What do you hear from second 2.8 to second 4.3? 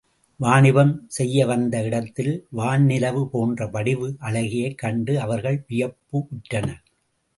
நிலவு போன்ற வடிவ